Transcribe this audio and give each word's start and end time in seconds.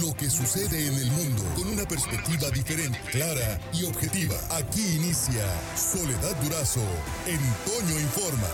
lo 0.00 0.14
que 0.16 0.30
sucede 0.30 0.88
en 0.88 0.94
el 0.94 1.10
mundo 1.10 1.42
con 1.54 1.68
una 1.68 1.84
perspectiva 1.84 2.48
diferente, 2.50 2.98
clara 3.10 3.60
y 3.74 3.84
objetiva. 3.84 4.34
Aquí 4.56 4.80
inicia 4.96 5.44
Soledad 5.76 6.34
Durazo 6.42 6.80
en 7.26 7.40
Toño 7.68 8.00
Informa. 8.00 8.48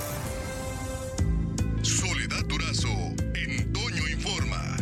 Soledad 1.82 2.44
Durazo 2.48 2.88
en 3.36 3.72
Toño 3.72 4.08
Informa. 4.10 4.76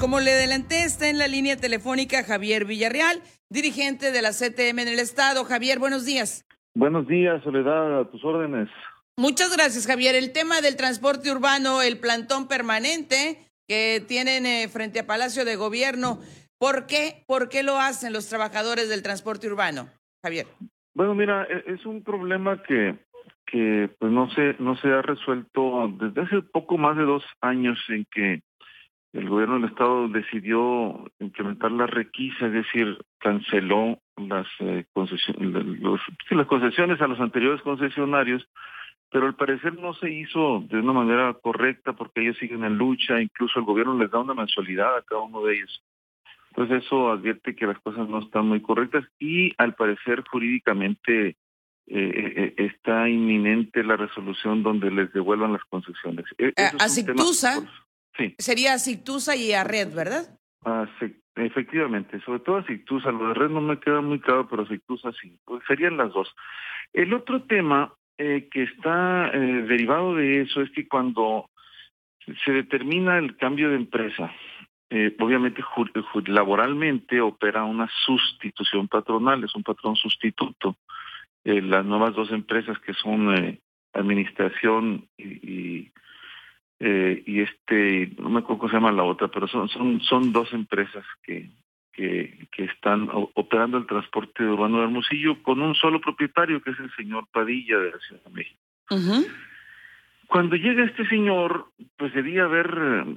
Como 0.00 0.18
le 0.18 0.32
adelanté, 0.32 0.82
está 0.82 1.08
en 1.08 1.18
la 1.18 1.28
línea 1.28 1.56
telefónica 1.56 2.24
Javier 2.24 2.64
Villarreal, 2.64 3.22
dirigente 3.48 4.10
de 4.10 4.22
la 4.22 4.30
CTM 4.30 4.80
en 4.80 4.88
el 4.88 4.98
Estado. 4.98 5.44
Javier, 5.44 5.78
buenos 5.78 6.04
días. 6.04 6.44
Buenos 6.74 7.06
días, 7.06 7.42
Soledad, 7.44 8.00
a 8.00 8.10
tus 8.10 8.24
órdenes. 8.24 8.68
Muchas 9.16 9.56
gracias, 9.56 9.86
Javier. 9.86 10.16
El 10.16 10.32
tema 10.32 10.60
del 10.60 10.76
transporte 10.76 11.30
urbano, 11.30 11.82
el 11.82 11.98
plantón 11.98 12.48
permanente 12.48 13.47
que 13.68 14.02
tienen 14.08 14.46
eh, 14.46 14.68
frente 14.68 15.00
a 15.00 15.06
Palacio 15.06 15.44
de 15.44 15.56
Gobierno, 15.56 16.18
¿por 16.58 16.86
qué? 16.86 17.22
¿Por 17.26 17.48
qué 17.48 17.62
lo 17.62 17.78
hacen 17.78 18.12
los 18.12 18.28
trabajadores 18.28 18.88
del 18.88 19.02
transporte 19.02 19.46
urbano, 19.46 19.88
Javier? 20.24 20.46
Bueno, 20.94 21.14
mira, 21.14 21.44
e, 21.44 21.74
es 21.74 21.84
un 21.86 22.02
problema 22.02 22.62
que 22.62 22.96
que 23.50 23.88
pues 23.98 24.12
no 24.12 24.30
se 24.30 24.56
no 24.58 24.76
se 24.76 24.88
ha 24.88 25.00
resuelto 25.00 25.90
desde 25.98 26.20
hace 26.20 26.42
poco 26.42 26.76
más 26.76 26.96
de 26.96 27.04
dos 27.04 27.24
años 27.40 27.78
en 27.88 28.04
que 28.10 28.42
el 29.14 29.28
gobierno 29.28 29.54
del 29.54 29.70
estado 29.70 30.08
decidió 30.08 31.10
implementar 31.18 31.72
la 31.72 31.86
requisa, 31.86 32.46
es 32.46 32.52
decir, 32.52 32.98
canceló 33.18 33.98
las 34.16 34.46
eh, 34.60 34.84
los, 35.38 36.00
las 36.30 36.46
concesiones 36.46 37.00
a 37.00 37.06
los 37.06 37.20
anteriores 37.20 37.62
concesionarios 37.62 38.46
pero 39.10 39.26
al 39.26 39.36
parecer 39.36 39.74
no 39.78 39.94
se 39.94 40.10
hizo 40.10 40.64
de 40.68 40.78
una 40.78 40.92
manera 40.92 41.34
correcta 41.34 41.94
porque 41.94 42.20
ellos 42.20 42.36
siguen 42.38 42.64
en 42.64 42.76
lucha, 42.76 43.20
incluso 43.20 43.58
el 43.58 43.64
gobierno 43.64 43.98
les 43.98 44.10
da 44.10 44.18
una 44.18 44.34
mensualidad 44.34 44.96
a 44.96 45.02
cada 45.02 45.22
uno 45.22 45.42
de 45.44 45.56
ellos. 45.56 45.82
Entonces 46.50 46.84
eso 46.84 47.10
advierte 47.10 47.54
que 47.54 47.66
las 47.66 47.78
cosas 47.80 48.08
no 48.08 48.18
están 48.18 48.46
muy 48.46 48.60
correctas 48.60 49.04
y 49.18 49.52
al 49.58 49.74
parecer 49.74 50.24
jurídicamente 50.28 51.28
eh, 51.28 51.36
eh, 51.86 52.54
está 52.58 53.08
inminente 53.08 53.82
la 53.82 53.96
resolución 53.96 54.62
donde 54.62 54.90
les 54.90 55.12
devuelvan 55.12 55.54
las 55.54 55.64
concesiones. 55.64 56.26
E, 56.36 56.52
a 56.56 56.88
Cictusa, 56.88 57.62
sí. 58.16 58.34
sería 58.38 58.74
a 58.74 59.36
y 59.36 59.52
a 59.52 59.64
Red, 59.64 59.94
¿verdad? 59.94 60.38
efectivamente, 61.36 62.20
sobre 62.20 62.40
todo 62.40 62.56
a 62.56 62.66
Cictusa, 62.66 63.10
lo 63.10 63.28
de 63.28 63.34
Red 63.34 63.50
no 63.50 63.60
me 63.60 63.78
queda 63.78 64.00
muy 64.00 64.20
claro, 64.20 64.48
pero 64.48 64.64
a 64.64 64.68
Cictusa 64.68 65.12
sí, 65.12 65.38
pues 65.44 65.62
serían 65.66 65.96
las 65.96 66.12
dos. 66.12 66.34
El 66.92 67.14
otro 67.14 67.44
tema 67.44 67.94
eh, 68.18 68.48
que 68.50 68.64
está 68.64 69.30
eh, 69.32 69.38
derivado 69.68 70.16
de 70.16 70.40
eso 70.42 70.60
es 70.60 70.70
que 70.72 70.88
cuando 70.88 71.48
se 72.44 72.52
determina 72.52 73.16
el 73.16 73.36
cambio 73.36 73.70
de 73.70 73.76
empresa, 73.76 74.32
eh, 74.90 75.14
obviamente 75.20 75.62
laboralmente 76.26 77.20
opera 77.20 77.64
una 77.64 77.88
sustitución 78.04 78.88
patronal, 78.88 79.44
es 79.44 79.54
un 79.54 79.62
patrón 79.62 79.94
sustituto. 79.94 80.76
las 81.44 81.84
nuevas 81.84 82.14
dos 82.14 82.32
empresas 82.32 82.78
que 82.80 82.92
son 82.92 83.58
administración 83.92 85.06
y, 85.16 85.90
y, 86.80 87.40
este, 87.40 88.10
no 88.18 88.30
me 88.30 88.40
acuerdo 88.40 88.58
cómo 88.58 88.68
se 88.68 88.76
llama 88.76 88.92
la 88.92 89.04
otra, 89.04 89.28
pero 89.28 89.46
son, 89.46 89.68
son, 89.68 90.00
son 90.00 90.32
dos 90.32 90.52
empresas 90.52 91.04
que, 91.22 91.48
que, 91.98 92.64
están 92.64 93.08
operando 93.12 93.78
el 93.78 93.86
transporte 93.86 94.42
urbano 94.44 94.78
de 94.78 94.84
Hermosillo 94.84 95.42
con 95.42 95.60
un 95.60 95.74
solo 95.74 96.00
propietario, 96.00 96.60
que 96.62 96.70
es 96.70 96.80
el 96.80 96.90
señor 96.94 97.26
Padilla 97.32 97.78
de 97.78 97.90
la 97.90 97.98
Ciudad 97.98 98.22
de 98.24 98.30
México. 98.30 98.60
Cuando 100.26 100.56
llega 100.56 100.84
este 100.84 101.08
señor, 101.08 101.66
pues 101.96 102.12
debía 102.12 102.44
haber 102.44 102.68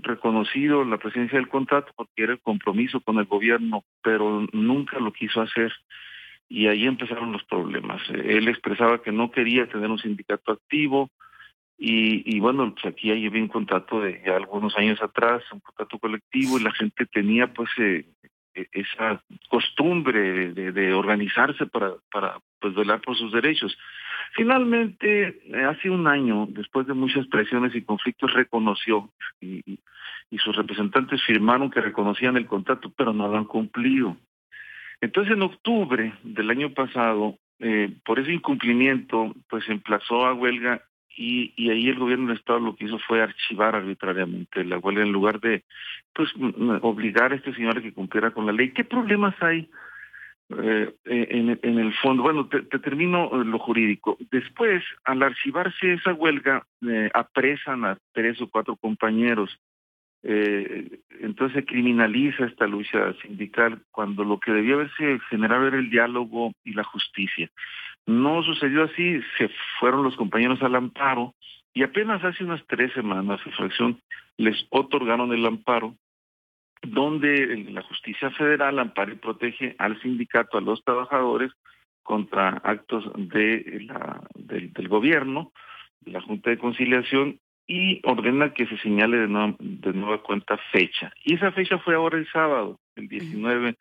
reconocido 0.01 0.85
la 0.85 0.97
presencia 0.97 1.37
del 1.37 1.49
contrato 1.49 1.91
porque 1.95 2.23
era 2.23 2.33
el 2.33 2.39
compromiso 2.39 3.01
con 3.01 3.17
el 3.17 3.25
gobierno, 3.25 3.83
pero 4.01 4.47
nunca 4.53 4.97
lo 4.99 5.11
quiso 5.11 5.41
hacer 5.41 5.73
y 6.47 6.67
ahí 6.67 6.85
empezaron 6.85 7.31
los 7.31 7.43
problemas. 7.43 8.01
Él 8.09 8.47
expresaba 8.47 9.01
que 9.01 9.11
no 9.11 9.31
quería 9.31 9.67
tener 9.67 9.89
un 9.89 9.99
sindicato 9.99 10.53
activo 10.53 11.09
y, 11.77 12.23
y 12.25 12.39
bueno, 12.39 12.73
pues 12.73 12.85
aquí 12.85 13.11
hay 13.11 13.27
un 13.27 13.47
contrato 13.47 14.01
de 14.01 14.21
ya 14.25 14.35
algunos 14.35 14.77
años 14.77 15.01
atrás, 15.01 15.43
un 15.51 15.59
contrato 15.59 15.99
colectivo 15.99 16.59
y 16.59 16.63
la 16.63 16.71
gente 16.71 17.05
tenía 17.07 17.51
pues 17.51 17.69
eh, 17.77 18.05
esa 18.53 19.21
costumbre 19.49 20.53
de, 20.53 20.93
organizarse 20.93 21.65
para, 21.65 21.95
pues 22.59 22.73
velar 22.75 23.01
por 23.01 23.17
sus 23.17 23.31
derechos. 23.31 23.77
Finalmente, 24.33 25.41
eh, 25.45 25.63
hace 25.63 25.89
un 25.89 26.07
año, 26.07 26.47
después 26.49 26.87
de 26.87 26.93
muchas 26.93 27.27
presiones 27.27 27.75
y 27.75 27.81
conflictos, 27.81 28.33
reconoció 28.33 29.09
y, 29.39 29.79
y, 30.29 30.37
sus 30.37 30.55
representantes 30.55 31.21
firmaron 31.23 31.69
que 31.69 31.81
reconocían 31.81 32.37
el 32.37 32.47
contrato, 32.47 32.91
pero 32.95 33.13
no 33.13 33.27
lo 33.27 33.37
han 33.37 33.45
cumplido. 33.45 34.15
Entonces, 35.01 35.33
en 35.33 35.41
octubre 35.41 36.13
del 36.23 36.49
año 36.49 36.73
pasado, 36.73 37.37
eh, 37.59 37.93
por 38.05 38.19
ese 38.19 38.33
incumplimiento, 38.33 39.35
pues 39.49 39.67
emplazó 39.69 40.25
a 40.25 40.33
huelga 40.33 40.81
y, 41.21 41.53
y 41.55 41.69
ahí 41.69 41.87
el 41.87 41.99
gobierno 41.99 42.27
del 42.27 42.37
Estado 42.37 42.59
lo 42.59 42.75
que 42.75 42.85
hizo 42.85 42.97
fue 43.07 43.21
archivar 43.21 43.75
arbitrariamente 43.75 44.63
la 44.63 44.79
huelga 44.79 45.03
en 45.03 45.11
lugar 45.11 45.39
de 45.39 45.63
pues 46.13 46.29
obligar 46.81 47.31
a 47.31 47.35
este 47.35 47.53
señor 47.53 47.77
a 47.77 47.81
que 47.81 47.93
cumpliera 47.93 48.31
con 48.31 48.47
la 48.47 48.51
ley. 48.51 48.71
¿Qué 48.71 48.83
problemas 48.83 49.35
hay 49.39 49.69
eh, 50.57 50.91
en, 51.05 51.59
en, 51.61 51.79
el 51.79 51.93
fondo? 51.93 52.23
Bueno, 52.23 52.47
te, 52.47 52.61
termino 52.79 53.29
eh, 53.33 53.45
lo 53.45 53.59
jurídico. 53.59 54.17
Después, 54.31 54.83
al 55.03 55.21
archivarse 55.21 55.93
esa 55.93 56.11
huelga, 56.13 56.65
eh, 56.87 57.11
apresan 57.13 57.85
a 57.85 57.97
tres 58.13 58.41
o 58.41 58.49
cuatro 58.49 58.75
compañeros. 58.75 59.55
Eh, 60.23 60.99
entonces 61.19 61.65
criminaliza 61.65 62.45
esta 62.45 62.67
lucha 62.67 63.13
sindical 63.21 63.81
cuando 63.91 64.23
lo 64.23 64.39
que 64.39 64.51
debía 64.51 64.75
haberse 64.75 65.19
generado 65.29 65.67
era 65.67 65.77
el 65.77 65.89
diálogo 65.89 66.53
y 66.63 66.73
la 66.73 66.83
justicia. 66.83 67.49
No 68.05 68.43
sucedió 68.43 68.83
así, 68.83 69.21
se 69.37 69.49
fueron 69.79 70.03
los 70.03 70.15
compañeros 70.15 70.61
al 70.61 70.75
amparo 70.75 71.33
y 71.73 71.83
apenas 71.83 72.23
hace 72.23 72.43
unas 72.43 72.65
tres 72.67 72.91
semanas, 72.93 73.39
su 73.41 73.51
fracción 73.51 73.99
les 74.37 74.65
otorgaron 74.69 75.31
el 75.33 75.45
amparo, 75.45 75.95
donde 76.81 77.57
la 77.71 77.83
justicia 77.83 78.31
federal 78.31 78.79
ampara 78.79 79.13
y 79.13 79.17
protege 79.17 79.75
al 79.77 80.01
sindicato, 80.01 80.57
a 80.57 80.61
los 80.61 80.83
trabajadores, 80.83 81.51
contra 82.03 82.49
actos 82.63 83.05
de 83.15 83.85
la, 83.85 84.21
del, 84.33 84.87
gobierno, 84.87 85.51
de 86.01 86.11
la 86.11 86.21
Junta 86.21 86.49
de 86.49 86.57
Conciliación, 86.57 87.39
y 87.67 88.01
ordena 88.03 88.53
que 88.53 88.65
se 88.67 88.77
señale 88.79 89.17
de 89.17 89.27
nueva, 89.27 89.55
de 89.59 89.93
nueva 89.93 90.21
cuenta 90.23 90.57
fecha. 90.71 91.11
Y 91.23 91.35
esa 91.35 91.51
fecha 91.51 91.77
fue 91.79 91.95
ahora 91.95 92.17
el 92.17 92.27
sábado, 92.31 92.79
el 92.95 93.07
19 93.07 93.75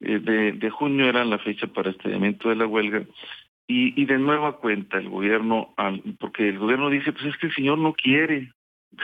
eh, 0.00 0.18
de, 0.18 0.52
de 0.52 0.70
junio 0.70 1.08
era 1.08 1.24
la 1.24 1.38
fecha 1.38 1.66
para 1.66 1.90
estallamiento 1.90 2.48
de 2.48 2.56
la 2.56 2.66
huelga. 2.66 3.04
Y, 3.66 4.00
y 4.00 4.06
de 4.06 4.18
nueva 4.18 4.56
cuenta 4.56 4.98
el 4.98 5.10
gobierno, 5.10 5.74
porque 6.18 6.48
el 6.48 6.58
gobierno 6.58 6.88
dice, 6.88 7.12
pues 7.12 7.26
es 7.26 7.36
que 7.36 7.48
el 7.48 7.54
señor 7.54 7.78
no 7.78 7.92
quiere. 7.92 8.52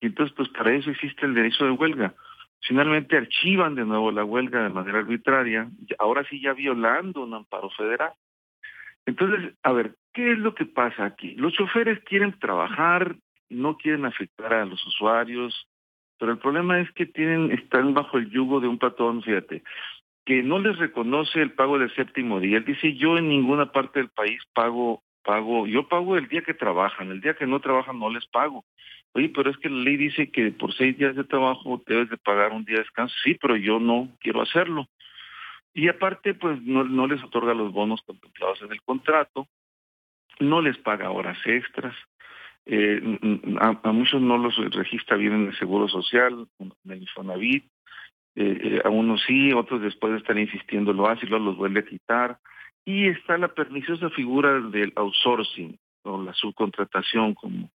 Y 0.00 0.06
entonces, 0.08 0.34
pues 0.36 0.50
para 0.50 0.74
eso 0.74 0.90
existe 0.90 1.24
el 1.24 1.34
derecho 1.34 1.64
de 1.64 1.70
huelga. 1.70 2.12
Finalmente 2.60 3.16
archivan 3.16 3.74
de 3.74 3.86
nuevo 3.86 4.10
la 4.10 4.24
huelga 4.24 4.62
de 4.62 4.68
manera 4.68 4.98
arbitraria, 4.98 5.70
ahora 5.98 6.24
sí 6.28 6.40
ya 6.42 6.52
violando 6.52 7.22
un 7.22 7.32
amparo 7.32 7.70
federal. 7.70 8.12
Entonces, 9.06 9.54
a 9.62 9.72
ver, 9.72 9.94
¿qué 10.12 10.32
es 10.32 10.38
lo 10.38 10.54
que 10.54 10.66
pasa 10.66 11.04
aquí? 11.04 11.34
Los 11.36 11.52
choferes 11.52 12.00
quieren 12.04 12.38
trabajar, 12.38 13.16
no 13.48 13.76
quieren 13.76 14.04
afectar 14.04 14.52
a 14.52 14.64
los 14.64 14.84
usuarios, 14.86 15.68
pero 16.18 16.32
el 16.32 16.38
problema 16.38 16.80
es 16.80 16.90
que 16.92 17.06
tienen 17.06 17.50
están 17.52 17.94
bajo 17.94 18.18
el 18.18 18.30
yugo 18.30 18.60
de 18.60 18.68
un 18.68 18.78
patrón, 18.78 19.22
fíjate, 19.22 19.62
que 20.24 20.42
no 20.42 20.58
les 20.58 20.78
reconoce 20.78 21.42
el 21.42 21.52
pago 21.52 21.78
del 21.78 21.94
séptimo 21.94 22.40
día. 22.40 22.58
Él 22.58 22.64
dice, 22.64 22.94
yo 22.94 23.18
en 23.18 23.28
ninguna 23.28 23.72
parte 23.72 24.00
del 24.00 24.08
país 24.08 24.40
pago, 24.54 25.02
pago, 25.22 25.66
yo 25.66 25.88
pago 25.88 26.16
el 26.16 26.28
día 26.28 26.42
que 26.42 26.54
trabajan, 26.54 27.10
el 27.10 27.20
día 27.20 27.34
que 27.34 27.46
no 27.46 27.60
trabajan 27.60 27.98
no 27.98 28.10
les 28.10 28.26
pago. 28.26 28.64
Oye, 29.12 29.28
pero 29.28 29.50
es 29.50 29.56
que 29.58 29.68
la 29.68 29.82
ley 29.82 29.96
dice 29.96 30.30
que 30.30 30.50
por 30.50 30.74
seis 30.74 30.98
días 30.98 31.14
de 31.14 31.24
trabajo 31.24 31.80
debes 31.86 32.10
de 32.10 32.16
pagar 32.16 32.52
un 32.52 32.64
día 32.64 32.76
de 32.76 32.82
descanso. 32.82 33.14
Sí, 33.22 33.36
pero 33.40 33.54
yo 33.56 33.78
no 33.78 34.08
quiero 34.18 34.42
hacerlo. 34.42 34.88
Y 35.72 35.88
aparte, 35.88 36.34
pues 36.34 36.60
no, 36.62 36.84
no 36.84 37.06
les 37.06 37.22
otorga 37.22 37.54
los 37.54 37.72
bonos 37.72 38.02
contemplados 38.02 38.62
en 38.62 38.72
el 38.72 38.82
contrato, 38.82 39.46
no 40.40 40.60
les 40.60 40.76
paga 40.78 41.10
horas 41.10 41.38
extras, 41.44 41.94
eh, 42.66 43.18
a, 43.60 43.92
muchos 43.92 44.22
no 44.22 44.38
los 44.38 44.56
registra 44.74 45.16
bien 45.16 45.34
en 45.34 45.46
el 45.48 45.58
Seguro 45.58 45.88
Social, 45.88 46.46
en 46.58 46.72
el 46.90 47.02
Infonavit, 47.02 47.64
eh, 48.36 48.58
eh, 48.62 48.82
a 48.84 48.88
unos 48.88 49.22
sí, 49.26 49.52
otros 49.52 49.82
después 49.82 50.12
de 50.12 50.18
estar 50.18 50.38
insistiendo 50.38 50.92
lo 50.92 51.08
hace 51.08 51.26
y 51.26 51.28
luego 51.28 51.44
los 51.44 51.56
vuelve 51.56 51.80
a 51.80 51.84
quitar. 51.84 52.38
Y 52.86 53.06
está 53.06 53.38
la 53.38 53.48
perniciosa 53.48 54.10
figura 54.10 54.60
del 54.60 54.92
outsourcing 54.96 55.78
o 56.04 56.22
la 56.22 56.34
subcontratación 56.34 57.34
como, 57.34 57.70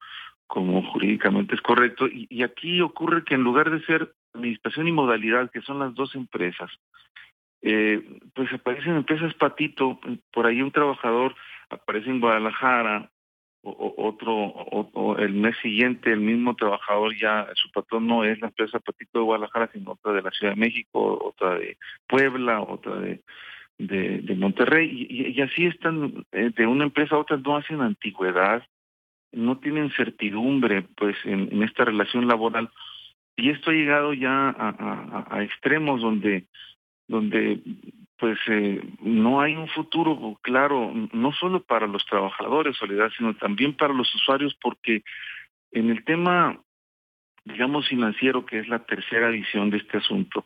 como 0.48 0.84
jurídicamente 0.92 1.56
es 1.56 1.62
correcto. 1.62 2.08
Y, 2.08 2.44
aquí 2.44 2.82
ocurre 2.82 3.24
que 3.24 3.36
en 3.36 3.44
lugar 3.44 3.70
de 3.70 3.86
ser 3.86 4.14
administración 4.34 4.88
y 4.88 4.92
modalidad, 4.92 5.52
que 5.52 5.62
son 5.62 5.80
las 5.80 5.94
dos 5.94 6.16
empresas, 6.16 6.72
pues 7.62 8.54
aparecen 8.54 8.96
empresas 8.96 9.34
patito, 9.36 10.00
por 10.32 10.46
ahí 10.46 10.62
un 10.62 10.72
trabajador 10.72 11.36
aparece 11.70 12.10
en 12.10 12.20
Guadalajara, 12.20 13.10
otro, 13.66 15.18
el 15.18 15.34
mes 15.34 15.56
siguiente 15.62 16.12
el 16.12 16.20
mismo 16.20 16.56
trabajador 16.56 17.16
ya, 17.18 17.48
su 17.56 17.72
patrón 17.72 18.08
no 18.08 18.24
es 18.24 18.40
la 18.40 18.48
empresa 18.48 18.80
Patito 18.80 19.20
de 19.20 19.26
Guadalajara, 19.26 19.70
sino 19.74 19.92
otra 19.92 20.14
de 20.14 20.22
la 20.22 20.32
Ciudad 20.32 20.54
de 20.54 20.60
México, 20.60 21.20
otra 21.24 21.56
de 21.56 21.78
Puebla, 22.08 22.62
otra 22.62 22.96
de, 23.00 23.22
de, 23.78 24.36
Monterrey, 24.36 25.08
y, 25.10 25.42
así 25.42 25.66
están, 25.66 26.26
eh, 26.32 26.52
de 26.56 26.68
una 26.68 26.86
empresa 26.86 27.16
a 27.16 27.20
otra 27.20 27.38
no 27.38 27.58
hacen 27.58 27.82
antigüedad, 27.82 28.64
no 29.32 29.58
tienen 29.58 29.92
certidumbre 29.92 30.84
pues 30.96 31.16
en, 31.26 31.62
esta 31.64 31.86
relación 31.86 32.28
laboral, 32.28 32.70
y 33.36 33.50
esto 33.50 33.72
ha 33.72 33.74
llegado 33.74 34.14
ya 34.14 34.50
a, 34.50 35.26
a 35.30 35.44
extremos 35.44 36.02
donde 36.02 36.46
donde 37.08 37.62
pues 38.18 38.38
eh, 38.48 38.82
no 39.02 39.42
hay 39.42 39.56
un 39.56 39.68
futuro 39.68 40.38
claro, 40.42 40.92
no 41.14 41.32
solo 41.34 41.62
para 41.64 41.88
los 41.88 42.06
trabajadores, 42.06 42.78
Soledad, 42.78 43.10
sino 43.18 43.36
también 43.36 43.76
para 43.76 43.94
los 43.94 44.14
usuarios, 44.16 44.56
porque 44.62 45.04
en 45.72 45.90
el 45.90 46.04
tema, 46.06 46.60
digamos, 47.44 47.88
financiero, 47.88 48.46
que 48.46 48.60
es 48.60 48.68
la 48.68 48.80
tercera 48.80 49.30
edición 49.30 49.70
de 49.70 49.78
este 49.78 49.98
asunto, 49.98 50.46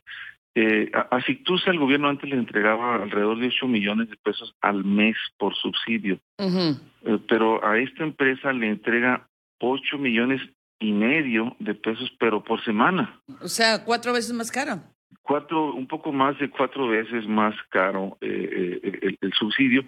eh, 0.56 0.92
a, 0.94 1.22
Fictusa 1.22 1.70
el 1.70 1.80
gobierno 1.80 2.10
antes 2.10 2.28
le 2.28 2.36
entregaba 2.36 2.96
alrededor 2.96 3.40
de 3.40 3.48
8 3.48 3.68
millones 3.68 4.10
de 4.10 4.18
pesos 4.18 4.56
al 4.62 4.84
mes 4.84 5.16
por 5.38 5.56
subsidio, 5.56 6.20
eh, 6.40 7.20
pero 7.28 7.64
a 7.64 7.78
esta 7.78 8.04
empresa 8.04 8.52
le 8.52 8.68
entrega 8.68 9.30
8 9.60 9.98
millones 10.00 10.42
y 10.80 10.92
medio 10.92 11.56
de 11.60 11.76
pesos, 11.76 12.12
pero 12.20 12.44
por 12.44 12.64
semana. 12.64 13.22
O 13.42 13.48
sea, 13.48 13.86
cuatro 13.86 14.12
veces 14.12 14.34
más 14.34 14.50
caro 14.52 14.82
cuatro, 15.22 15.74
un 15.74 15.88
poco 15.88 16.12
más 16.12 16.38
de 16.40 16.50
cuatro 16.50 16.88
veces 16.88 17.28
más 17.28 17.56
caro 17.70 18.18
eh, 18.22 18.80
eh, 18.84 19.16
el, 19.22 19.34
subsidio 19.34 19.84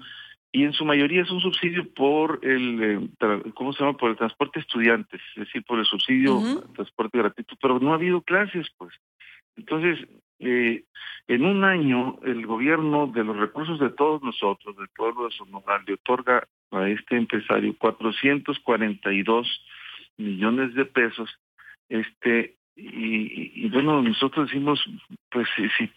y 0.52 0.64
en 0.64 0.74
su 0.74 0.86
mayoría 0.86 1.22
es 1.22 1.32
un 1.32 1.40
subsidio 1.40 1.92
por 1.94 2.40
el, 2.44 2.84
eh, 2.84 3.52
¿cómo 3.54 3.74
se 3.74 3.84
llama? 3.84 3.98
Por 3.98 4.12
el 4.12 4.18
transporte 4.18 4.60
estudiantes, 4.60 5.22
es 5.36 5.46
decir, 5.46 5.64
por 5.64 5.80
el 5.80 5.86
subsidio 5.86 6.40
transporte 6.76 7.18
gratuito, 7.18 7.56
pero 7.62 7.80
no 7.80 7.92
ha 7.92 7.96
habido 7.96 8.22
clases, 8.22 8.68
pues. 8.78 8.94
Entonces, 9.56 10.00
en 10.40 11.46
un 11.46 11.64
año, 11.64 12.20
el 12.24 12.46
gobierno 12.46 13.08
de 13.08 13.24
los 13.24 13.38
recursos 13.38 13.80
de 13.80 13.92
todos 13.92 14.22
nosotros, 14.24 14.76
del 14.76 14.90
pueblo 14.90 15.26
de 15.26 15.32
Sonora, 15.32 15.82
le 15.88 15.94
otorga 15.94 16.48
a 16.72 16.90
este 16.90 17.16
empresario 17.16 17.76
442 17.78 19.66
millones 20.18 20.74
de 20.74 20.86
pesos, 20.86 21.30
este, 21.90 22.56
y, 22.76 23.70
bueno, 23.70 24.02
nosotros 24.02 24.48
decimos, 24.48 24.84
pues 25.32 25.48
si, 25.56 25.70
si, 25.70 25.92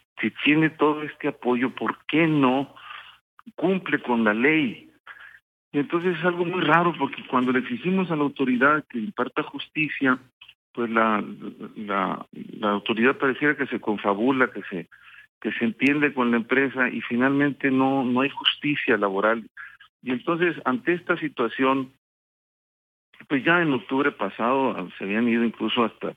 tiene 0.44 0.70
todo 0.70 1.02
este 1.02 1.28
apoyo, 1.28 1.70
¿por 1.70 1.98
qué 2.06 2.26
no 2.26 2.75
cumple 3.56 4.00
con 4.00 4.25
la 4.25 4.32
ley? 4.32 4.90
Y 5.72 5.78
entonces 5.78 6.16
es 6.16 6.25
algo 6.25 6.44
muy 6.44 6.62
raro 6.62 6.94
porque 6.96 7.26
cuando 7.26 7.52
le 7.52 7.58
exigimos 7.58 8.10
a 8.10 8.16
la 8.16 8.22
autoridad 8.22 8.84
que 8.88 8.98
imparta 8.98 9.42
justicia, 9.42 10.19
pues 10.72 10.88
la, 10.90 11.22
la, 11.76 12.26
la 12.32 12.70
autoridad 12.70 13.19
pareciera 13.19 13.56
que 13.56 13.66
se 13.66 13.81
confabula, 13.81 14.50
que 14.50 14.62
se 14.62 14.88
que 15.40 15.52
se 15.52 15.66
entiende 15.66 16.14
con 16.14 16.30
la 16.30 16.38
empresa 16.38 16.88
y 16.88 17.02
finalmente 17.02 17.70
no 17.70 18.02
no 18.02 18.20
hay 18.22 18.30
justicia 18.30 18.96
laboral. 18.96 19.44
Y 20.02 20.12
entonces 20.12 20.56
ante 20.64 20.94
esta 20.94 21.19
situación, 21.19 21.92
pues 23.28 23.44
ya 23.44 23.60
en 23.60 23.72
octubre 23.72 24.10
pasado 24.12 24.88
se 24.96 25.04
habían 25.04 25.28
ido 25.28 25.44
incluso 25.44 25.84
hasta 25.84 26.14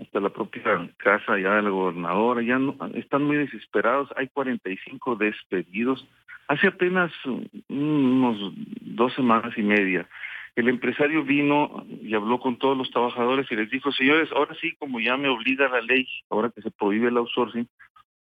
hasta 0.00 0.20
la 0.20 0.30
propia 0.30 0.62
casa 0.96 1.38
ya 1.38 1.56
de 1.56 1.62
la 1.62 1.70
gobernadora, 1.70 2.42
ya 2.42 2.58
no, 2.58 2.76
están 2.94 3.24
muy 3.24 3.36
desesperados, 3.36 4.08
hay 4.16 4.28
45 4.28 5.16
despedidos. 5.16 6.06
Hace 6.48 6.68
apenas 6.68 7.12
unos 7.68 8.52
dos 8.80 9.14
semanas 9.14 9.56
y 9.56 9.62
media, 9.62 10.08
el 10.54 10.68
empresario 10.68 11.24
vino 11.24 11.86
y 12.02 12.14
habló 12.14 12.38
con 12.38 12.58
todos 12.58 12.76
los 12.76 12.90
trabajadores 12.90 13.50
y 13.50 13.56
les 13.56 13.70
dijo, 13.70 13.90
señores, 13.92 14.30
ahora 14.32 14.54
sí, 14.60 14.74
como 14.78 15.00
ya 15.00 15.16
me 15.16 15.28
obliga 15.28 15.68
la 15.68 15.80
ley, 15.80 16.06
ahora 16.28 16.50
que 16.50 16.60
se 16.60 16.70
prohíbe 16.70 17.08
el 17.08 17.16
outsourcing, 17.16 17.66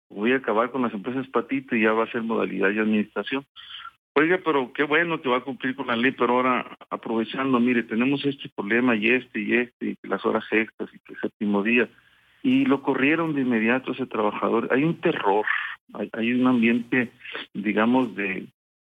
voy 0.10 0.32
a 0.32 0.38
acabar 0.38 0.72
con 0.72 0.82
las 0.82 0.94
empresas 0.94 1.28
patito 1.28 1.76
y 1.76 1.84
ya 1.84 1.94
va 1.94 2.06
a 2.06 2.12
ser 2.12 2.24
modalidad 2.24 2.70
de 2.70 2.80
administración. 2.80 3.46
Oiga, 4.18 4.40
pero 4.46 4.72
qué 4.72 4.84
bueno 4.84 5.22
que 5.22 5.28
va 5.28 5.38
a 5.38 5.44
cumplir 5.44 5.76
con 5.76 5.88
la 5.88 5.96
ley, 5.98 6.12
pero 6.12 6.36
ahora 6.36 6.78
aprovechando, 6.90 7.60
mire, 7.60 7.84
tenemos 7.84 8.24
este 8.24 8.48
problema 8.48 8.96
y 8.96 9.10
este 9.10 9.42
y 9.42 9.54
este, 9.56 9.98
y 10.02 10.08
las 10.08 10.26
horas 10.26 10.46
extras 10.52 10.90
y 10.94 11.12
el 11.12 11.20
séptimo 11.20 11.62
día. 11.64 11.90
Y 12.42 12.64
lo 12.64 12.82
corrieron 12.82 13.36
de 13.36 13.42
inmediato 13.42 13.92
ese 13.92 14.06
trabajador. 14.06 14.70
Hay 14.72 14.86
un 14.86 15.02
terror, 15.02 15.46
hay, 16.14 16.32
un 16.32 16.48
ambiente, 16.48 17.12
digamos, 17.54 18.16
de, 18.16 18.48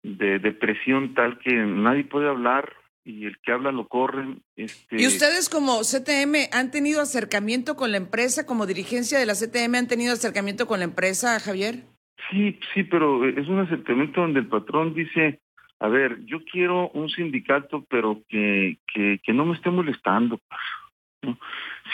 de 0.04 0.40
depresión 0.40 1.14
tal 1.14 1.40
que 1.40 1.54
nadie 1.54 2.04
puede 2.04 2.28
hablar 2.28 2.74
y 3.06 3.26
el 3.26 3.40
que 3.40 3.54
habla 3.54 3.72
lo 3.72 3.88
corren. 3.88 4.42
Este... 4.58 5.02
¿Y 5.02 5.08
ustedes 5.08 5.48
como 5.48 5.80
CTM 5.80 6.50
han 6.52 6.72
tenido 6.72 7.00
acercamiento 7.00 7.78
con 7.78 7.92
la 7.92 7.98
empresa, 7.98 8.46
como 8.46 8.66
dirigencia 8.66 9.18
de 9.18 9.26
la 9.26 9.36
CTM 9.36 9.76
han 9.76 9.88
tenido 9.88 10.12
acercamiento 10.12 10.68
con 10.68 10.80
la 10.80 10.86
empresa, 10.86 11.40
Javier? 11.40 11.95
Sí, 12.30 12.60
sí, 12.74 12.84
pero 12.84 13.28
es 13.28 13.48
un 13.48 13.60
acercamiento 13.60 14.22
donde 14.22 14.40
el 14.40 14.48
patrón 14.48 14.94
dice, 14.94 15.42
a 15.80 15.88
ver, 15.88 16.26
yo 16.26 16.44
quiero 16.44 16.90
un 16.90 17.10
sindicato, 17.10 17.86
pero 17.90 18.22
que, 18.28 18.78
que, 18.92 19.20
que 19.24 19.34
no 19.34 19.46
me 19.46 19.56
esté 19.56 19.70
molestando. 19.70 20.40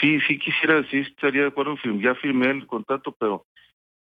Sí, 0.00 0.20
sí 0.26 0.38
quisiera, 0.38 0.82
sí 0.90 0.98
estaría 0.98 1.42
de 1.42 1.48
acuerdo, 1.48 1.76
ya 2.00 2.14
firmé 2.16 2.50
el 2.50 2.66
contrato, 2.66 3.14
pero 3.18 3.46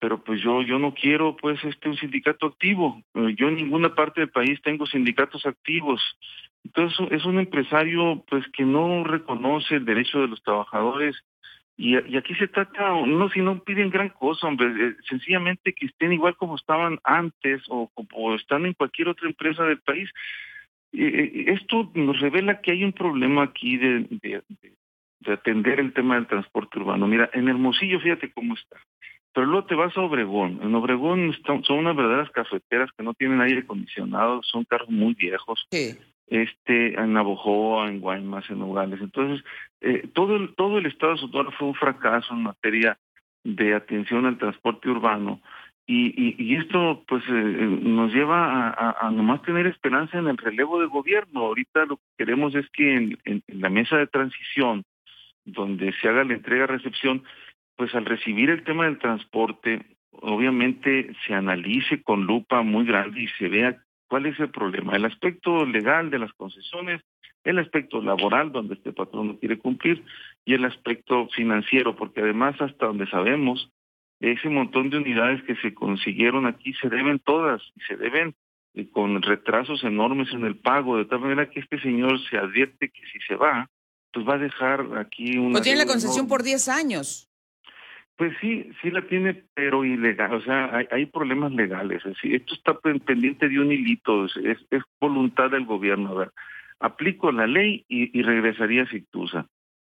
pero 0.01 0.23
pues 0.23 0.43
yo 0.43 0.61
yo 0.61 0.79
no 0.79 0.93
quiero 0.93 1.35
pues 1.35 1.65
este 1.65 1.89
un 1.89 1.97
sindicato 1.97 2.47
activo. 2.47 3.03
Eh, 3.15 3.35
yo 3.39 3.49
en 3.49 3.57
ninguna 3.57 3.95
parte 3.95 4.21
del 4.21 4.31
país 4.31 4.61
tengo 4.63 4.85
sindicatos 4.87 5.47
activos. 5.47 6.03
Entonces 6.63 7.07
es 7.11 7.25
un 7.25 7.39
empresario 7.39 8.23
pues 8.29 8.45
que 8.53 8.65
no 8.65 9.03
reconoce 9.05 9.77
el 9.77 9.87
derecho 9.87 10.21
de 10.21 10.29
los 10.29 10.43
trabajadores 10.43 11.17
y, 11.76 11.97
aquí 11.97 12.35
se 12.37 12.47
trata, 12.47 12.93
no 13.05 13.29
si 13.31 13.41
no 13.41 13.59
piden 13.59 13.91
gran 13.91 14.11
cosa, 14.11 14.47
hombre, 14.47 14.69
eh, 14.69 14.97
sencillamente 15.09 15.73
que 15.73 15.87
estén 15.87 16.12
igual 16.12 16.37
como 16.37 16.55
estaban 16.55 17.00
antes 17.03 17.62
o 17.69 17.91
como 17.94 18.35
están 18.37 18.65
en 18.65 18.75
cualquier 18.75 19.09
otra 19.09 19.29
empresa 19.29 19.65
del 19.65 19.81
país. 19.81 20.09
Eh, 20.93 21.47
esto 21.49 21.91
nos 21.94 22.21
revela 22.21 22.61
que 22.61 22.71
hay 22.71 22.85
un 22.85 22.93
problema 22.93 23.43
aquí 23.43 23.76
de, 23.76 24.06
de, 24.09 25.32
atender 25.32 25.81
el 25.81 25.93
tema 25.93 26.15
del 26.15 26.29
transporte 26.29 26.79
urbano. 26.79 27.09
Mira, 27.09 27.29
en 27.32 27.49
Hermosillo, 27.49 27.99
fíjate 27.99 28.31
cómo 28.32 28.55
está. 28.55 28.77
Pero 29.32 29.47
luego 29.47 29.67
te 29.67 29.75
vas 29.75 29.97
a 29.97 30.03
Obregón. 30.03 30.61
En 30.62 30.73
Obregón 30.77 31.35
son 31.44 31.79
unas 31.79 31.97
verdaderas 31.97 32.31
cafeteras 32.31 32.91
que 32.97 33.03
no 33.03 33.15
tienen 33.15 33.41
aire 33.41 33.62
acondicionado, 33.62 34.41
son 34.44 34.62
carros 34.65 34.91
muy 34.91 35.15
viejos. 35.15 35.67
Sí 35.73 35.99
este 36.26 36.94
en 36.94 37.12
Navojoa, 37.12 37.88
en 37.88 38.00
Guaymas, 38.00 38.49
en 38.50 38.61
Nogales. 38.61 39.00
Entonces, 39.00 39.44
eh, 39.81 40.09
todo, 40.12 40.37
el, 40.37 40.55
todo 40.55 40.79
el 40.79 40.87
estado 40.87 41.12
de 41.12 41.19
Sonora 41.19 41.50
fue 41.53 41.69
un 41.69 41.75
fracaso 41.75 42.35
en 42.35 42.43
materia 42.43 42.99
de 43.44 43.75
atención 43.75 44.26
al 44.26 44.38
transporte 44.38 44.88
urbano. 44.88 45.41
Y, 45.87 46.43
y, 46.43 46.56
esto 46.56 47.05
pues 47.06 47.22
eh, 47.29 47.32
nos 47.82 48.10
lleva 48.10 48.70
a, 48.70 49.06
a, 49.06 49.10
nomás 49.10 49.43
tener 49.43 49.67
esperanza 49.67 50.17
en 50.17 50.29
el 50.29 50.39
relevo 50.39 50.81
de 50.81 50.87
gobierno. 50.87 51.41
Ahorita 51.41 51.84
lo 51.84 51.96
que 51.96 52.03
queremos 52.17 52.55
es 52.55 52.67
que 52.70 52.96
en, 52.96 53.19
en, 53.27 53.43
la 53.49 53.69
mesa 53.69 53.99
de 53.99 54.06
transición, 54.06 54.84
donde 55.44 55.93
se 56.01 56.08
haga 56.08 56.25
la 56.25 56.32
entrega-recepción, 56.32 57.22
pues 57.77 57.94
al 57.94 58.06
recibir 58.06 58.49
el 58.49 58.65
tema 58.65 58.87
del 58.87 58.99
transporte, 58.99 59.84
obviamente 60.13 61.15
se 61.27 61.34
analice 61.34 62.03
con 62.03 62.25
lupa 62.25 62.63
muy 62.63 62.87
grande 62.87 63.20
y 63.20 63.29
se 63.39 63.49
vea 63.49 63.77
¿Cuál 64.08 64.27
es 64.27 64.39
el 64.39 64.51
problema? 64.51 64.96
El 64.96 65.05
aspecto 65.05 65.65
legal 65.65 66.11
de 66.11 66.19
las 66.19 66.32
concesiones, 66.34 67.03
el 67.44 67.58
aspecto 67.58 68.01
laboral, 68.01 68.53
donde 68.53 68.75
este 68.75 68.93
patrón 68.93 69.29
no 69.29 69.39
quiere 69.39 69.58
cumplir, 69.58 70.05
y 70.44 70.55
el 70.55 70.65
aspecto 70.65 71.29
financiero, 71.29 71.96
porque 71.96 72.20
además 72.20 72.61
hasta 72.61 72.87
donde 72.87 73.06
sabemos, 73.08 73.70
ese 74.20 74.49
montón 74.49 74.91
de 74.91 74.99
unidades 74.99 75.43
que 75.44 75.56
se 75.56 75.75
consiguieron 75.75 76.46
aquí 76.46 76.73
se 76.75 76.89
deben 76.89 77.19
todas, 77.19 77.63
y 77.77 77.81
se 77.82 77.96
deben 77.96 78.34
eh, 78.75 78.89
con 78.91 79.20
retrasos 79.23 79.84
enormes 79.84 80.32
en 80.32 80.44
el 80.44 80.56
pago, 80.56 80.96
de 80.96 81.05
tal 81.05 81.20
manera 81.20 81.51
que 81.51 81.61
este 81.61 81.81
señor 81.81 82.19
se 82.29 82.39
advierte 82.39 82.91
que 82.91 83.03
si 83.13 83.19
se 83.27 83.37
va, 83.37 83.69
pues 84.13 84.27
va 84.27 84.34
a 84.34 84.39
dejar 84.39 84.99
aquí 84.99 85.37
una... 85.37 85.53
Pues 85.53 85.65
tiene 85.65 85.79
la 85.79 85.87
concesión 85.87 86.29
por 86.29 86.43
10 86.43 86.69
años. 86.69 87.29
Pues 88.17 88.33
sí, 88.41 88.71
sí 88.81 88.91
la 88.91 89.03
tiene, 89.03 89.43
pero 89.55 89.85
ilegal, 89.85 90.35
o 90.35 90.41
sea, 90.41 90.77
hay, 90.77 90.87
hay 90.91 91.06
problemas 91.06 91.53
legales. 91.53 91.99
Es 92.05 92.15
decir, 92.15 92.35
esto 92.37 92.55
está 92.55 92.75
pendiente 92.75 93.49
de 93.49 93.59
un 93.59 93.73
hilito, 93.73 94.27
es, 94.27 94.37
es, 94.71 94.83
voluntad 95.01 95.51
del 95.51 95.67
gobierno. 95.67 96.13
A 96.13 96.15
ver, 96.15 96.31
aplico 96.79 97.33
la 97.33 97.47
ley 97.47 97.85
y, 97.89 98.17
y 98.17 98.23
regresaría 98.23 98.85
a 98.85 98.89
Cictusa. 98.89 99.47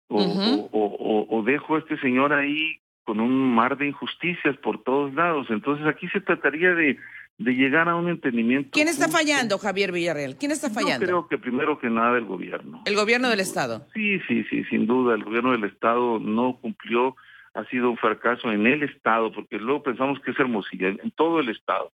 O, 0.09 0.23
o, 0.71 1.27
o, 1.29 1.43
dejo 1.43 1.75
a 1.75 1.79
este 1.79 1.99
señor 1.99 2.31
ahí 2.31 2.79
con 3.03 3.19
un 3.19 3.53
mar 3.53 3.77
de 3.77 3.87
injusticias 3.87 4.55
por 4.57 4.81
todos 4.83 5.13
lados. 5.13 5.47
Entonces 5.49 5.85
aquí 5.85 6.07
se 6.07 6.21
trataría 6.21 6.73
de, 6.73 6.97
de 7.37 7.51
llegar 7.53 7.87
a 7.87 7.95
un 7.95 8.09
entendimiento. 8.09 8.69
¿Quién 8.71 8.87
está 8.87 9.09
fallando, 9.09 9.57
Javier 9.57 9.91
Villarreal? 9.91 10.37
¿Quién 10.37 10.51
está 10.51 10.69
fallando? 10.69 11.05
Yo 11.05 11.07
creo 11.07 11.27
que 11.27 11.37
primero 11.37 11.77
que 11.77 11.89
nada 11.89 12.17
el 12.17 12.25
gobierno. 12.25 12.81
¿El 12.85 12.95
gobierno 12.95 13.29
del 13.29 13.41
Estado? 13.41 13.85
Sí, 13.93 14.19
sí, 14.27 14.43
sí, 14.49 14.63
sin 14.65 14.87
duda. 14.87 15.15
El 15.15 15.23
gobierno 15.23 15.51
del 15.51 15.65
Estado 15.65 16.19
no 16.19 16.57
cumplió 16.59 17.15
ha 17.57 17.65
sido 17.65 17.89
un 17.89 17.97
fracaso 17.97 18.51
en 18.51 18.67
el 18.67 18.83
Estado, 18.83 19.31
porque 19.31 19.57
luego 19.57 19.83
pensamos 19.83 20.19
que 20.19 20.31
es 20.31 20.39
Hermosillo, 20.39 20.89
en 20.89 21.11
todo 21.11 21.39
el 21.39 21.49
Estado. 21.49 21.91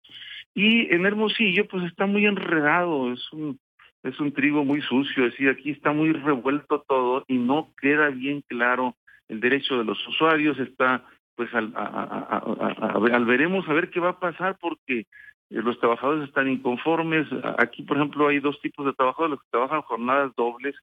Y 0.54 0.92
en 0.92 1.04
Hermosillo, 1.04 1.68
pues 1.68 1.84
está 1.84 2.06
muy 2.06 2.24
enredado, 2.26 3.12
es 3.12 3.32
un, 3.32 3.58
es 4.02 4.18
un 4.18 4.32
trigo 4.32 4.64
muy 4.64 4.80
sucio, 4.80 5.26
es 5.26 5.32
decir, 5.32 5.50
aquí 5.50 5.70
está 5.70 5.92
muy 5.92 6.12
revuelto 6.12 6.82
todo 6.88 7.24
y 7.28 7.36
no 7.36 7.68
queda 7.80 8.08
bien 8.08 8.42
claro 8.48 8.96
el 9.28 9.40
derecho 9.40 9.78
de 9.78 9.84
los 9.84 9.98
usuarios, 10.08 10.58
está 10.58 11.04
pues 11.36 11.54
al, 11.54 11.72
al 11.74 13.24
veremos 13.24 13.68
a 13.68 13.72
ver 13.72 13.90
qué 13.90 14.00
va 14.00 14.10
a 14.10 14.20
pasar 14.20 14.58
porque 14.60 15.06
los 15.50 15.78
trabajadores 15.78 16.28
están 16.28 16.48
inconformes. 16.48 17.26
Aquí, 17.58 17.82
por 17.82 17.96
ejemplo, 17.96 18.28
hay 18.28 18.40
dos 18.40 18.60
tipos 18.60 18.84
de 18.86 18.92
trabajadores, 18.92 19.32
los 19.32 19.42
que 19.42 19.50
trabajan 19.50 19.82
jornadas 19.82 20.32
dobles, 20.36 20.74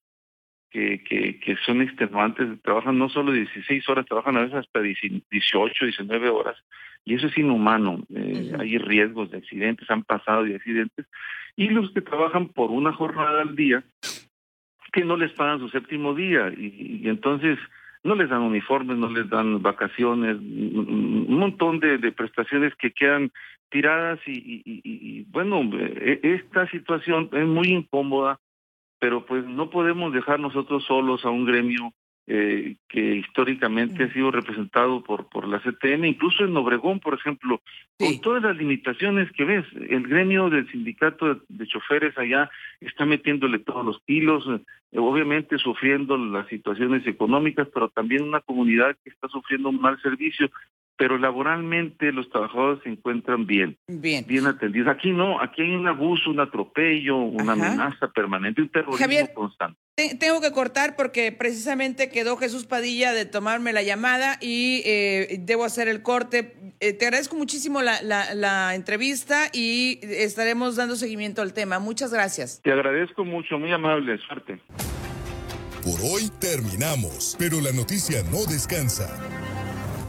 que, 0.69 1.03
que, 1.03 1.39
que 1.39 1.55
son 1.65 1.81
extenuantes, 1.81 2.62
trabajan 2.62 2.97
no 2.97 3.09
solo 3.09 3.31
16 3.31 3.88
horas, 3.89 4.05
trabajan 4.05 4.38
a 4.38 4.41
veces 4.41 4.55
hasta 4.55 4.81
18, 4.81 5.86
19 5.86 6.29
horas, 6.29 6.57
y 7.05 7.15
eso 7.15 7.27
es 7.27 7.38
inhumano. 7.38 8.03
Eh, 8.13 8.53
hay 8.59 8.77
riesgos 8.77 9.31
de 9.31 9.38
accidentes, 9.38 9.89
han 9.89 10.03
pasado 10.03 10.43
de 10.43 10.55
accidentes, 10.55 11.05
y 11.55 11.69
los 11.69 11.91
que 11.91 12.01
trabajan 12.01 12.50
por 12.50 12.71
una 12.71 12.93
jornada 12.93 13.41
al 13.41 13.55
día, 13.55 13.83
que 14.93 15.03
no 15.03 15.17
les 15.17 15.31
pagan 15.33 15.59
su 15.59 15.69
séptimo 15.69 16.13
día, 16.13 16.51
y, 16.55 17.01
y 17.03 17.09
entonces 17.09 17.57
no 18.03 18.15
les 18.15 18.29
dan 18.29 18.41
uniformes, 18.41 18.97
no 18.97 19.09
les 19.09 19.29
dan 19.29 19.62
vacaciones, 19.62 20.38
un 20.38 21.38
montón 21.38 21.79
de, 21.79 21.97
de 21.97 22.12
prestaciones 22.12 22.74
que 22.75 22.91
quedan 22.91 23.31
tiradas 23.69 24.19
y, 24.25 24.62
y, 24.65 25.24
bueno, 25.29 25.62
e, 25.74 26.19
esta 26.24 26.67
situación 26.69 27.29
es 27.33 27.45
muy 27.45 27.67
incómoda, 27.67 28.39
pero 29.00 29.25
pues 29.25 29.46
no 29.46 29.70
podemos 29.70 30.13
dejar 30.13 30.39
nosotros 30.39 30.84
solos 30.86 31.25
a 31.25 31.30
un 31.30 31.46
gremio 31.46 31.94
eh, 32.30 32.75
que 32.89 33.16
históricamente 33.16 34.04
ha 34.04 34.12
sido 34.12 34.32
representado 34.32 35.01
por, 35.01 35.30
por 35.30 35.48
la 35.48 35.62
CTN, 35.62 36.04
incluso 36.04 36.44
en 36.44 36.58
Obregón, 36.58 37.00
por 37.00 37.13
ejemplo, 37.13 37.62
con 37.98 38.20
todas 38.20 38.44
las 38.44 38.58
limitaciones 38.58 39.32
que 39.32 39.46
ves, 39.46 39.66
el 39.89 40.06
gremio 40.06 40.50
del 40.50 40.70
sindicato 40.70 41.42
de, 41.48 41.68
choferes 41.68 42.18
allá 42.18 42.51
está 42.82 43.06
metiéndole 43.06 43.60
todos 43.60 43.86
los 43.86 44.01
kilos, 44.01 44.46
eh, 44.92 45.00
obviamente 45.00 45.58
sufriendo 45.58 46.18
las 46.18 46.48
situaciones 46.50 47.08
económicas, 47.08 47.70
pero 47.74 47.88
también 47.88 48.24
una 48.24 48.42
comunidad 48.42 48.98
que 49.06 49.10
está 49.10 49.30
sufriendo 49.30 49.70
un 49.70 49.80
mal 49.80 49.98
servicio 50.01 50.50
pero 50.98 51.18
laboralmente 51.18 52.12
los 52.12 52.30
trabajadores 52.30 52.82
se 52.84 52.89
encuentran 52.89 53.46
bien, 53.46 53.77
bien, 53.88 54.25
bien 54.27 54.48
atendidos. 54.48 54.89
Aquí 54.89 55.12
no, 55.12 55.39
aquí 55.39 55.62
hay 55.62 55.75
un 55.75 55.88
abuso, 55.88 56.32
un 56.32 56.39
atropello, 56.39 57.18
una 57.18 57.54
amenaza 57.54 58.08
permanente, 58.08 58.62
un 58.62 58.70
terrorismo 58.70 59.34
constante. 59.34 59.80
tengo 60.20 60.42
que 60.42 60.51
cortar 60.51 60.96
porque 60.96 61.32
precisamente 61.32 62.10
quedó 62.10 62.36
Jesús 62.38 62.66
Padilla 62.66 63.13
de 63.13 63.25
tomarme 63.25 63.74
la 63.74 63.84
llamada 63.84 64.38
y 64.42 64.82
eh, 64.86 65.38
debo 65.42 65.66
hacer 65.66 65.88
el 65.88 66.01
corte. 66.01 66.56
Eh, 66.80 66.94
te 66.94 67.06
agradezco 67.06 67.36
muchísimo 67.36 67.82
la, 67.82 68.01
la, 68.01 68.34
la 68.34 68.74
entrevista 68.74 69.50
y 69.54 70.00
estaremos 70.01 70.75
dando 70.75 70.96
seguimiento 70.96 71.44
al 71.44 71.54
tema. 71.54 71.77
Muchas 71.80 72.12
gracias. 72.12 72.62
Te 72.63 72.72
agradezco 72.72 73.24
mucho, 73.24 73.60
muy 73.60 73.72
amable, 73.72 74.18
suerte. 74.27 74.60
Por 75.84 76.01
hoy 76.01 76.30
terminamos, 76.42 77.36
pero 77.39 77.62
la 77.62 77.72
noticia 77.72 78.22
no 78.24 78.46
descansa. 78.51 79.08